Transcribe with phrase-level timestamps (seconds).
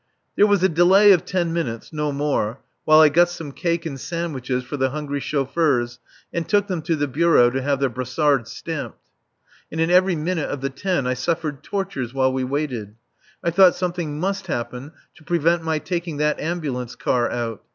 [0.35, 3.99] There was a delay of ten minutes, no more, while I got some cake and
[3.99, 5.99] sandwiches for the hungry chauffeurs
[6.33, 9.11] and took them to the bureau to have their brassards stamped.
[9.71, 12.95] And in every minute of the ten I suffered tortures while we waited.
[13.43, 17.63] I thought something must happen to prevent my taking that ambulance car out.